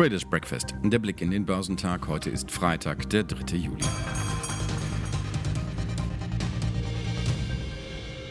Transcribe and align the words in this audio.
Traders 0.00 0.24
Breakfast. 0.24 0.74
Der 0.82 0.98
Blick 0.98 1.20
in 1.20 1.30
den 1.30 1.44
Börsentag. 1.44 2.08
Heute 2.08 2.30
ist 2.30 2.50
Freitag, 2.50 3.10
der 3.10 3.22
3. 3.22 3.54
Juli. 3.54 3.84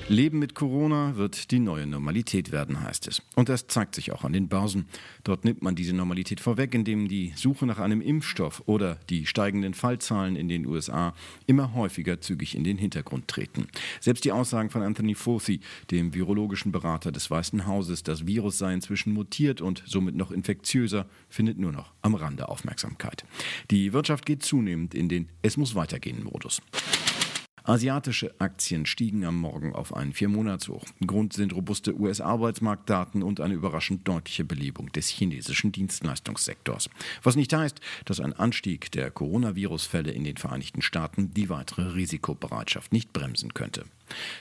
Leben 0.09 0.39
mit 0.39 0.55
Corona 0.55 1.17
wird 1.17 1.51
die 1.51 1.59
neue 1.59 1.85
Normalität 1.85 2.51
werden, 2.51 2.81
heißt 2.81 3.07
es. 3.07 3.21
Und 3.35 3.47
das 3.47 3.67
zeigt 3.67 3.93
sich 3.93 4.11
auch 4.11 4.23
an 4.23 4.33
den 4.33 4.47
Börsen. 4.47 4.87
Dort 5.23 5.45
nimmt 5.45 5.61
man 5.61 5.75
diese 5.75 5.95
Normalität 5.95 6.39
vorweg, 6.39 6.73
indem 6.73 7.07
die 7.07 7.31
Suche 7.35 7.67
nach 7.67 7.77
einem 7.77 8.01
Impfstoff 8.01 8.63
oder 8.65 8.95
die 9.11 9.27
steigenden 9.27 9.75
Fallzahlen 9.75 10.35
in 10.35 10.49
den 10.49 10.65
USA 10.65 11.13
immer 11.45 11.75
häufiger 11.75 12.19
zügig 12.21 12.55
in 12.55 12.63
den 12.63 12.79
Hintergrund 12.79 13.27
treten. 13.27 13.67
Selbst 13.99 14.25
die 14.25 14.31
Aussagen 14.31 14.71
von 14.71 14.81
Anthony 14.81 15.13
Fauci, 15.13 15.59
dem 15.91 16.11
virologischen 16.15 16.71
Berater 16.71 17.11
des 17.11 17.29
Weißen 17.29 17.67
Hauses, 17.67 18.01
das 18.01 18.25
Virus 18.25 18.57
sei 18.57 18.73
inzwischen 18.73 19.13
mutiert 19.13 19.61
und 19.61 19.83
somit 19.85 20.15
noch 20.15 20.31
infektiöser, 20.31 21.05
findet 21.29 21.59
nur 21.59 21.71
noch 21.71 21.93
am 22.01 22.15
Rande 22.15 22.49
Aufmerksamkeit. 22.49 23.25
Die 23.69 23.93
Wirtschaft 23.93 24.25
geht 24.25 24.41
zunehmend 24.41 24.95
in 24.95 25.07
den 25.07 25.29
Es 25.43 25.55
muss 25.55 25.75
weitergehen 25.75 26.23
Modus. 26.23 26.63
Asiatische 27.69 28.33
Aktien 28.39 28.87
stiegen 28.87 29.23
am 29.25 29.35
Morgen 29.35 29.75
auf 29.75 29.95
einen 29.95 30.11
Viermonatshoch. 30.11 30.83
Grund 31.05 31.33
sind 31.33 31.53
robuste 31.53 31.95
US-Arbeitsmarktdaten 31.95 33.21
und 33.21 33.39
eine 33.41 33.53
überraschend 33.53 34.07
deutliche 34.07 34.43
Belebung 34.43 34.91
des 34.91 35.07
chinesischen 35.07 35.71
Dienstleistungssektors. 35.71 36.89
Was 37.21 37.35
nicht 37.35 37.53
heißt, 37.53 37.79
dass 38.05 38.21
ein 38.21 38.33
Anstieg 38.33 38.91
der 38.91 39.11
Coronavirus-Fälle 39.11 40.09
in 40.09 40.23
den 40.23 40.37
Vereinigten 40.37 40.81
Staaten 40.81 41.31
die 41.35 41.49
weitere 41.49 41.93
Risikobereitschaft 41.93 42.91
nicht 42.91 43.13
bremsen 43.13 43.53
könnte. 43.53 43.85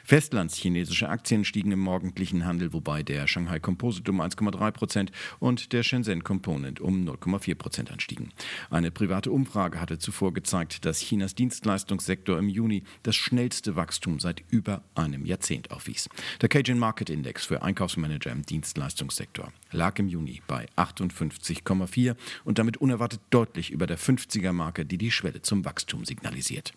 Festlandschinesische 0.04 1.08
Aktien 1.08 1.44
stiegen 1.44 1.72
im 1.72 1.80
morgendlichen 1.80 2.44
Handel, 2.44 2.72
wobei 2.72 3.02
der 3.02 3.26
Shanghai 3.26 3.58
Composite 3.60 4.10
um 4.10 4.20
1,3 4.20 4.70
Prozent 4.70 5.12
und 5.38 5.72
der 5.72 5.82
Shenzhen 5.82 6.24
Component 6.24 6.80
um 6.80 7.04
0,4 7.04 7.54
Prozent 7.54 7.90
anstiegen. 7.90 8.32
Eine 8.70 8.90
private 8.90 9.30
Umfrage 9.30 9.80
hatte 9.80 9.98
zuvor 9.98 10.32
gezeigt, 10.32 10.84
dass 10.84 11.00
Chinas 11.00 11.34
Dienstleistungssektor 11.34 12.38
im 12.38 12.48
Juni 12.48 12.82
das 13.02 13.16
schnellste 13.16 13.76
Wachstum 13.76 14.20
seit 14.20 14.42
über 14.50 14.82
einem 14.94 15.24
Jahrzehnt 15.26 15.70
aufwies. 15.70 16.08
Der 16.40 16.48
Cajun 16.48 16.78
Market 16.78 17.10
Index 17.10 17.44
für 17.46 17.62
Einkaufsmanager 17.62 18.32
im 18.32 18.42
Dienstleistungssektor 18.42 19.52
lag 19.72 19.98
im 19.98 20.08
Juni 20.08 20.42
bei 20.46 20.66
58,4 20.76 22.16
und 22.44 22.58
damit 22.58 22.78
unerwartet 22.78 23.20
deutlich 23.30 23.70
über 23.70 23.86
der 23.86 23.98
50er 23.98 24.52
Marke, 24.52 24.84
die 24.84 24.98
die 24.98 25.10
Schwelle 25.10 25.42
zum 25.42 25.64
Wachstum 25.64 26.04
signalisiert. 26.04 26.72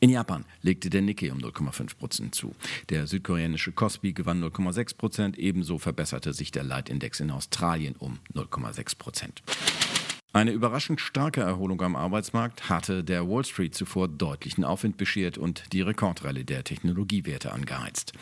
In 0.00 0.10
Japan 0.10 0.44
legte 0.62 0.90
der 0.90 1.02
Nikkei 1.02 1.32
um 1.32 1.38
0,5 1.38 1.96
Prozent 1.96 2.34
zu. 2.34 2.54
Der 2.88 3.06
südkoreanische 3.06 3.72
Kospi 3.72 4.12
gewann 4.12 4.42
0,6 4.42 4.96
Prozent. 4.96 5.38
Ebenso 5.38 5.78
verbesserte 5.78 6.32
sich 6.32 6.50
der 6.50 6.64
Leitindex 6.64 7.20
in 7.20 7.30
Australien 7.30 7.94
um 7.98 8.18
0,6 8.34 8.98
Prozent. 8.98 9.42
Eine 10.32 10.52
überraschend 10.52 11.00
starke 11.00 11.40
Erholung 11.40 11.82
am 11.82 11.96
Arbeitsmarkt 11.96 12.68
hatte 12.68 13.02
der 13.02 13.28
Wall 13.28 13.44
Street 13.44 13.74
zuvor 13.74 14.06
deutlichen 14.06 14.62
Aufwind 14.62 14.96
beschert 14.96 15.38
und 15.38 15.72
die 15.72 15.80
Rekordrallye 15.80 16.44
der 16.44 16.62
Technologiewerte 16.62 17.52
angeheizt. 17.52 18.12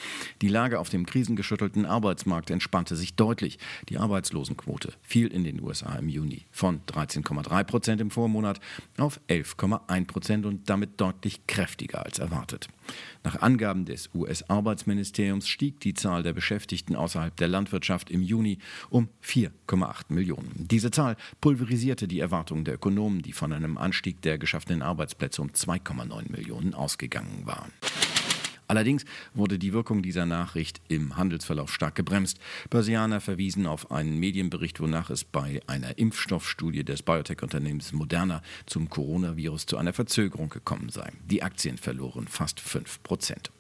Die 0.41 0.49
Lage 0.49 0.81
auf 0.81 0.89
dem 0.89 1.05
krisengeschüttelten 1.05 1.85
Arbeitsmarkt 1.85 2.49
entspannte 2.49 2.97
sich 2.97 3.15
deutlich. 3.15 3.59
Die 3.91 3.99
Arbeitslosenquote 3.99 4.95
fiel 5.03 5.27
in 5.27 5.45
den 5.45 5.61
USA 5.61 5.97
im 5.97 6.09
Juni 6.09 6.47
von 6.51 6.81
13,3 6.87 7.65
Prozent 7.65 8.01
im 8.01 8.11
Vormonat 8.11 8.59
auf 8.97 9.21
11,1 9.29 10.07
Prozent 10.07 10.47
und 10.47 10.71
damit 10.71 10.99
deutlich 10.99 11.47
kräftiger 11.47 12.07
als 12.07 12.19
erwartet. 12.19 12.71
Nach 13.23 13.43
Angaben 13.43 13.85
des 13.85 14.09
US-Arbeitsministeriums 14.15 15.47
stieg 15.47 15.81
die 15.81 15.93
Zahl 15.93 16.23
der 16.23 16.33
Beschäftigten 16.33 16.97
außerhalb 16.97 17.37
der 17.37 17.49
Landwirtschaft 17.49 18.11
im 18.11 18.23
Juni 18.23 18.59
um 18.89 19.09
4,8 19.23 20.05
Millionen. 20.09 20.67
Diese 20.71 20.91
Zahl 20.91 21.17
pulverisiert 21.41 21.99
verfehlte 21.99 22.09
die 22.09 22.21
Erwartungen 22.21 22.65
der 22.65 22.75
Ökonomen, 22.75 23.23
die 23.23 23.33
von 23.33 23.53
einem 23.53 23.77
Anstieg 23.77 24.23
der 24.23 24.39
geschaffenen 24.39 24.83
Arbeitsplätze 24.83 25.43
um 25.43 25.49
2,9 25.49 26.31
Millionen 26.31 26.75
ausgegangen 26.75 27.43
waren. 27.45 27.73
Allerdings 28.69 29.05
wurde 29.35 29.59
die 29.59 29.73
Wirkung 29.73 30.03
dieser 30.03 30.27
Nachricht 30.27 30.83
im 30.89 31.17
Handelsverlauf 31.17 31.73
stark 31.73 31.95
gebremst. 31.95 32.39
Börsianer 32.69 33.21
verwiesen 33.21 33.67
auf 33.67 33.91
einen 33.91 34.19
Medienbericht, 34.19 34.81
wonach 34.81 35.09
es 35.09 35.25
bei 35.25 35.63
einer 35.67 35.97
Impfstoffstudie 35.99 36.85
des 36.85 37.03
Biotech-Unternehmens 37.03 37.95
Moderna 37.95 38.43
zum 38.67 38.91
Coronavirus 38.91 39.65
zu 39.67 39.79
einer 39.79 39.95
Verzögerung 39.95 40.51
gekommen 40.51 40.91
sei. 40.91 41.11
Die 41.29 41.43
Aktien 41.43 41.79
verloren 41.79 42.29
fast 42.29 42.61
5 42.61 43.03
Prozent. 43.03 43.51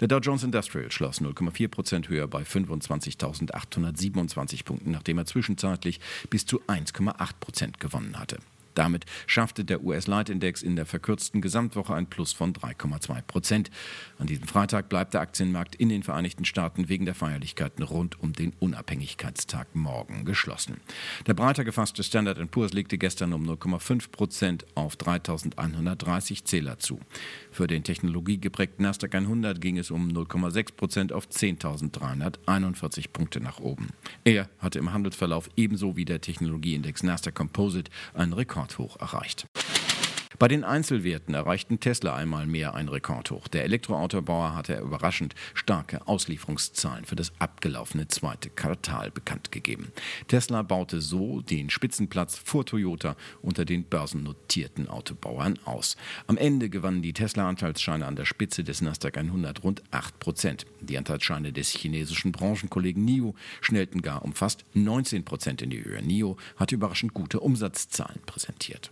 Der 0.00 0.08
Dow 0.08 0.18
Jones 0.18 0.42
Industrial 0.42 0.90
schloss 0.90 1.20
0,4 1.20 1.68
Prozent 1.68 2.08
höher 2.08 2.26
bei 2.26 2.42
25.827 2.42 4.64
Punkten, 4.64 4.90
nachdem 4.90 5.18
er 5.18 5.26
zwischenzeitlich 5.26 6.00
bis 6.28 6.44
zu 6.44 6.60
1,8 6.62 7.30
Prozent 7.38 7.78
gewonnen 7.80 8.18
hatte. 8.18 8.38
Damit 8.76 9.06
schaffte 9.26 9.64
der 9.64 9.82
US-Leitindex 9.82 10.62
in 10.62 10.76
der 10.76 10.84
verkürzten 10.84 11.40
Gesamtwoche 11.40 11.94
ein 11.94 12.06
Plus 12.06 12.34
von 12.34 12.52
3,2 12.52 13.22
Prozent. 13.22 13.70
An 14.18 14.26
diesem 14.26 14.46
Freitag 14.46 14.90
bleibt 14.90 15.14
der 15.14 15.22
Aktienmarkt 15.22 15.74
in 15.74 15.88
den 15.88 16.02
Vereinigten 16.02 16.44
Staaten 16.44 16.90
wegen 16.90 17.06
der 17.06 17.14
Feierlichkeiten 17.14 17.82
rund 17.82 18.20
um 18.20 18.34
den 18.34 18.52
Unabhängigkeitstag 18.60 19.74
morgen 19.74 20.26
geschlossen. 20.26 20.76
Der 21.26 21.32
breiter 21.32 21.64
gefasste 21.64 22.02
Standard 22.02 22.36
Poor's 22.50 22.74
legte 22.74 22.98
gestern 22.98 23.32
um 23.32 23.48
0,5 23.48 24.10
Prozent 24.10 24.66
auf 24.74 24.96
3.130 24.96 26.44
Zähler 26.44 26.78
zu. 26.78 27.00
Für 27.50 27.66
den 27.66 27.82
technologiegeprägten 27.82 28.84
Nasdaq 28.84 29.14
100 29.14 29.58
ging 29.58 29.78
es 29.78 29.90
um 29.90 30.08
0,6 30.08 30.76
Prozent 30.76 31.12
auf 31.14 31.28
10.341 31.28 33.06
Punkte 33.10 33.40
nach 33.40 33.58
oben. 33.58 33.88
Er 34.24 34.50
hatte 34.58 34.78
im 34.78 34.92
Handelsverlauf 34.92 35.48
ebenso 35.56 35.96
wie 35.96 36.04
der 36.04 36.20
Technologieindex 36.20 37.02
Nasdaq 37.02 37.34
Composite 37.34 37.90
einen 38.12 38.34
Rekord 38.34 38.65
Rekordhoch 38.66 38.96
erreicht. 39.00 39.46
Bei 40.38 40.48
den 40.48 40.64
Einzelwerten 40.64 41.34
erreichten 41.34 41.80
Tesla 41.80 42.14
einmal 42.14 42.46
mehr 42.46 42.74
ein 42.74 42.88
Rekordhoch. 42.88 43.48
Der 43.48 43.64
Elektroautobauer 43.64 44.54
hatte 44.54 44.78
überraschend 44.78 45.34
starke 45.54 46.06
Auslieferungszahlen 46.06 47.04
für 47.04 47.16
das 47.16 47.32
abgelaufene 47.38 48.08
zweite 48.08 48.50
Quartal 48.50 49.10
bekannt 49.10 49.50
gegeben. 49.50 49.92
Tesla 50.28 50.62
baute 50.62 51.00
so 51.00 51.40
den 51.40 51.70
Spitzenplatz 51.70 52.36
vor 52.36 52.66
Toyota 52.66 53.16
unter 53.40 53.64
den 53.64 53.84
börsennotierten 53.84 54.88
Autobauern 54.88 55.58
aus. 55.64 55.96
Am 56.26 56.36
Ende 56.36 56.68
gewannen 56.68 57.02
die 57.02 57.12
Tesla-Anteilsscheine 57.12 58.04
an 58.04 58.16
der 58.16 58.26
Spitze 58.26 58.62
des 58.62 58.82
Nasdaq 58.82 59.16
100 59.16 59.62
rund 59.64 59.82
8 59.90 60.18
Prozent. 60.18 60.66
Die 60.80 60.98
Anteilsscheine 60.98 61.52
des 61.52 61.70
chinesischen 61.70 62.32
Branchenkollegen 62.32 63.04
NIO 63.04 63.34
schnellten 63.60 64.02
gar 64.02 64.22
um 64.22 64.34
fast 64.34 64.64
19 64.74 65.24
Prozent 65.24 65.62
in 65.62 65.70
die 65.70 65.82
Höhe. 65.82 66.02
NIO 66.02 66.36
hatte 66.56 66.74
überraschend 66.74 67.14
gute 67.14 67.40
Umsatzzahlen 67.40 68.20
präsentiert. 68.26 68.90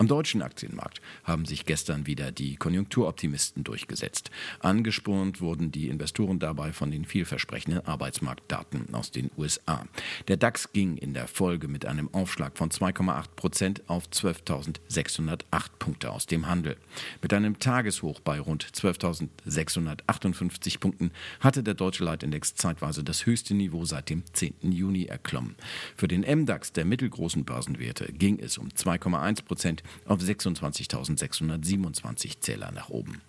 Am 0.00 0.08
deutschen 0.08 0.40
Aktienmarkt 0.40 1.02
haben 1.24 1.44
sich 1.44 1.66
gestern 1.66 2.06
wieder 2.06 2.32
die 2.32 2.56
Konjunkturoptimisten 2.56 3.64
durchgesetzt. 3.64 4.30
Angespornt 4.60 5.42
wurden 5.42 5.72
die 5.72 5.88
Investoren 5.88 6.38
dabei 6.38 6.72
von 6.72 6.90
den 6.90 7.04
vielversprechenden 7.04 7.86
Arbeitsmarktdaten 7.86 8.94
aus 8.94 9.10
den 9.10 9.30
USA. 9.36 9.84
Der 10.26 10.38
DAX 10.38 10.72
ging 10.72 10.96
in 10.96 11.12
der 11.12 11.28
Folge 11.28 11.68
mit 11.68 11.84
einem 11.84 12.08
Aufschlag 12.14 12.56
von 12.56 12.70
2,8 12.70 13.24
Prozent 13.36 13.90
auf 13.90 14.08
12.608 14.08 15.42
Punkte 15.78 16.12
aus 16.12 16.24
dem 16.24 16.48
Handel. 16.48 16.78
Mit 17.20 17.34
einem 17.34 17.58
Tageshoch 17.58 18.20
bei 18.20 18.40
rund 18.40 18.64
12.658 18.64 20.80
Punkten 20.80 21.10
hatte 21.40 21.62
der 21.62 21.74
deutsche 21.74 22.04
Leitindex 22.04 22.54
zeitweise 22.54 23.04
das 23.04 23.26
höchste 23.26 23.52
Niveau 23.52 23.84
seit 23.84 24.08
dem 24.08 24.22
10. 24.32 24.54
Juni 24.62 25.04
erklommen. 25.04 25.56
Für 25.94 26.08
den 26.08 26.22
MDAX 26.22 26.72
der 26.72 26.86
mittelgroßen 26.86 27.44
Börsenwerte 27.44 28.10
ging 28.14 28.38
es 28.38 28.56
um 28.56 28.70
2,1 28.70 29.44
Prozent 29.44 29.82
auf 30.04 30.20
26.627 30.20 32.40
Zähler 32.40 32.72
nach 32.72 32.88
oben. 32.88 33.20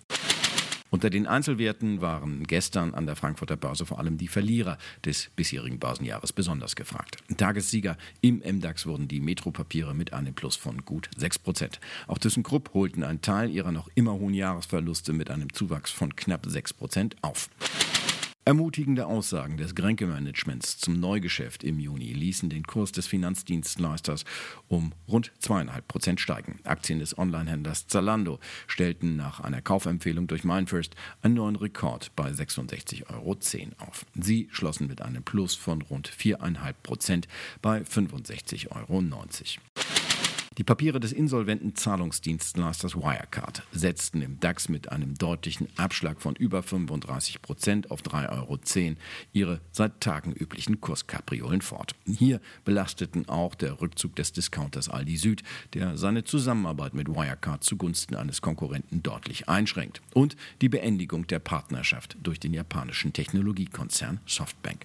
Unter 0.92 1.08
den 1.08 1.26
Einzelwerten 1.26 2.02
waren 2.02 2.46
gestern 2.46 2.92
an 2.92 3.06
der 3.06 3.16
Frankfurter 3.16 3.56
Börse 3.56 3.86
vor 3.86 3.98
allem 3.98 4.18
die 4.18 4.28
Verlierer 4.28 4.76
des 5.06 5.30
bisherigen 5.34 5.78
Börsenjahres 5.78 6.34
besonders 6.34 6.76
gefragt. 6.76 7.16
Tagessieger 7.38 7.96
im 8.20 8.42
MDAX 8.44 8.84
wurden 8.84 9.08
die 9.08 9.20
Metropapiere 9.20 9.94
mit 9.94 10.12
einem 10.12 10.34
Plus 10.34 10.54
von 10.54 10.84
gut 10.84 11.08
6 11.16 11.38
Prozent. 11.38 11.80
Auch 12.08 12.18
ThyssenKrupp 12.18 12.74
holten 12.74 13.04
einen 13.04 13.22
Teil 13.22 13.50
ihrer 13.50 13.72
noch 13.72 13.88
immer 13.94 14.12
hohen 14.12 14.34
Jahresverluste 14.34 15.14
mit 15.14 15.30
einem 15.30 15.50
Zuwachs 15.54 15.90
von 15.90 16.14
knapp 16.14 16.44
6 16.46 16.74
Prozent 16.74 17.16
auf. 17.22 17.48
Ermutigende 18.44 19.06
Aussagen 19.06 19.56
des 19.56 19.76
Gränke-Managements 19.76 20.76
zum 20.78 20.98
Neugeschäft 20.98 21.62
im 21.62 21.78
Juni 21.78 22.12
ließen 22.12 22.50
den 22.50 22.64
Kurs 22.64 22.90
des 22.90 23.06
Finanzdienstleisters 23.06 24.24
um 24.66 24.92
rund 25.06 25.30
zweieinhalb 25.38 25.86
Prozent 25.86 26.20
steigen. 26.20 26.58
Aktien 26.64 26.98
des 26.98 27.16
Onlinehändlers 27.16 27.86
Zalando 27.86 28.40
stellten 28.66 29.14
nach 29.14 29.38
einer 29.38 29.62
Kaufempfehlung 29.62 30.26
durch 30.26 30.42
Mindfirst 30.42 30.96
einen 31.22 31.34
neuen 31.34 31.54
Rekord 31.54 32.10
bei 32.16 32.30
66,10 32.30 33.10
Euro 33.14 33.36
auf. 33.78 34.06
Sie 34.20 34.48
schlossen 34.50 34.88
mit 34.88 35.02
einem 35.02 35.22
Plus 35.22 35.54
von 35.54 35.80
rund 35.80 36.08
viereinhalb 36.08 36.82
Prozent 36.82 37.28
bei 37.62 37.82
65,90 37.82 38.70
Euro. 38.72 39.02
Die 40.58 40.64
Papiere 40.64 41.00
des 41.00 41.12
insolventen 41.12 41.76
Zahlungsdienstleisters 41.76 42.94
Wirecard 42.94 43.62
setzten 43.72 44.20
im 44.20 44.38
DAX 44.38 44.68
mit 44.68 44.92
einem 44.92 45.14
deutlichen 45.14 45.66
Abschlag 45.76 46.20
von 46.20 46.36
über 46.36 46.62
35 46.62 47.40
Prozent 47.40 47.90
auf 47.90 48.02
3,10 48.02 48.30
Euro 48.30 48.58
ihre 49.32 49.60
seit 49.70 50.00
Tagen 50.00 50.32
üblichen 50.32 50.82
Kurskapriolen 50.82 51.62
fort. 51.62 51.94
Hier 52.04 52.38
belasteten 52.66 53.30
auch 53.30 53.54
der 53.54 53.80
Rückzug 53.80 54.14
des 54.16 54.32
Discounters 54.32 54.90
Aldi 54.90 55.16
Süd, 55.16 55.42
der 55.72 55.96
seine 55.96 56.24
Zusammenarbeit 56.24 56.92
mit 56.92 57.08
Wirecard 57.08 57.64
zugunsten 57.64 58.14
eines 58.14 58.42
Konkurrenten 58.42 59.02
deutlich 59.02 59.48
einschränkt, 59.48 60.02
und 60.12 60.36
die 60.60 60.68
Beendigung 60.68 61.26
der 61.28 61.38
Partnerschaft 61.38 62.18
durch 62.22 62.38
den 62.38 62.52
japanischen 62.52 63.14
Technologiekonzern 63.14 64.20
Softbank. 64.26 64.84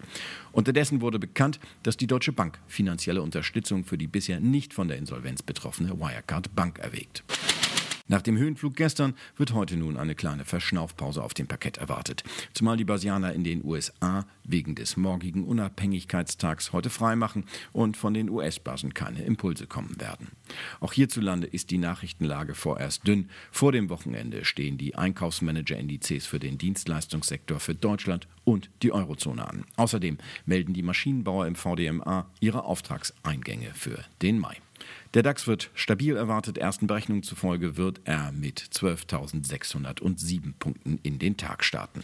Unterdessen 0.54 1.02
wurde 1.02 1.20
bekannt, 1.20 1.60
dass 1.84 1.98
die 1.98 2.08
Deutsche 2.08 2.32
Bank 2.32 2.58
finanzielle 2.68 3.22
Unterstützung 3.22 3.84
für 3.84 3.98
die 3.98 4.08
bisher 4.08 4.40
nicht 4.40 4.74
von 4.74 4.88
der 4.88 4.98
Insolvenz 4.98 5.42
betroffene 5.58 6.00
Wirecard 6.00 6.56
Bank 6.56 6.78
erwägt. 6.78 7.24
Nach 8.10 8.22
dem 8.22 8.38
Höhenflug 8.38 8.76
gestern 8.76 9.16
wird 9.36 9.54
heute 9.54 9.76
nun 9.76 9.98
eine 9.98 10.16
kleine 10.16 10.46
Verschnaufpause 10.46 11.22
auf 11.22 11.34
dem 11.34 11.48
Parkett 11.48 11.78
erwartet. 11.78 12.24
Zumal 12.54 12.78
die 12.78 12.86
Basianer 12.86 13.34
in 13.34 13.44
den 13.44 13.66
USA 13.66 14.26
wegen 14.46 14.76
des 14.76 14.96
morgigen 14.96 15.44
Unabhängigkeitstags 15.44 16.72
heute 16.72 16.90
freimachen 16.90 17.44
und 17.74 17.98
von 17.98 18.14
den 18.14 18.30
US-Börsen 18.30 18.94
keine 18.94 19.24
Impulse 19.24 19.68
kommen 19.68 20.00
werden. 20.00 20.30
Auch 20.80 20.94
hierzulande 20.94 21.48
ist 21.48 21.70
die 21.70 21.80
Nachrichtenlage 21.80 22.56
vorerst 22.56 23.06
dünn. 23.06 23.30
Vor 23.52 23.74
dem 23.74 23.90
Wochenende 23.90 24.46
stehen 24.46 24.78
die 24.78 24.96
Einkaufsmanager-Indizes 24.96 26.26
für 26.26 26.40
den 26.40 26.58
Dienstleistungssektor 26.58 27.60
für 27.60 27.76
Deutschland 27.76 28.30
und 28.46 28.70
die 28.84 28.94
Eurozone 28.94 29.46
an. 29.46 29.66
Außerdem 29.76 30.18
melden 30.46 30.74
die 30.74 30.84
Maschinenbauer 30.84 31.46
im 31.46 31.56
VDMA 31.56 32.30
ihre 32.40 32.64
Auftragseingänge 32.64 33.72
für 33.74 34.06
den 34.22 34.40
Mai. 34.40 34.56
Der 35.14 35.24
DAX 35.24 35.48
wird 35.48 35.72
stabil 35.74 36.16
erwartet. 36.16 36.58
Ersten 36.58 36.88
Berechnungen 36.88 37.24
zufolge 37.24 37.78
wird 37.78 38.02
er 38.04 38.32
mit 38.32 38.60
12.607 38.60 40.54
Punkten 40.60 41.00
in 41.04 41.20
den 41.20 41.38
Tag 41.38 41.64
starten. 41.64 42.04